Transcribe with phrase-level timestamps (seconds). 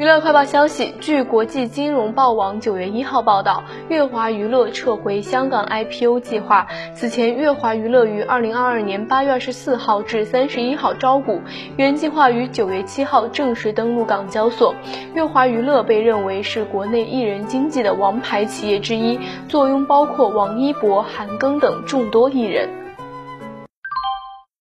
[0.00, 6.66] 娱乐快报消息据国际金融报网九月一号报道乐华娱乐撤回香港 ipo 计划。
[6.94, 11.42] 此前乐华娱乐于二零二二年八月二十四号至三十一号招股
[11.76, 14.74] 原计划于九月七号正式登陆港交所。
[15.14, 22.89] 乐华娱乐被认为是国内艺人经济的王牌企业之一坐拥包括王一博韩庚等众多艺人。